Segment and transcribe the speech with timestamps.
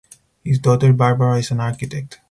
[0.43, 2.19] His daughter Barbara is an architect.